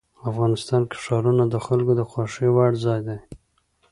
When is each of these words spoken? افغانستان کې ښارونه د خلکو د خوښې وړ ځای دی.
افغانستان 0.29 0.81
کې 0.89 0.97
ښارونه 1.03 1.43
د 1.49 1.55
خلکو 1.65 1.91
د 1.99 2.01
خوښې 2.09 2.47
وړ 2.55 2.71
ځای 2.85 2.99
دی. 3.07 3.17